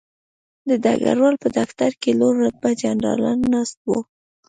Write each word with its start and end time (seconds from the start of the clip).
د 0.67 0.69
ډګروال 0.83 1.35
په 1.43 1.49
دفتر 1.59 1.91
کې 2.01 2.11
لوړ 2.19 2.33
رتبه 2.43 2.69
جنرالان 2.81 3.39
ناست 3.53 3.77
وو 3.87 3.99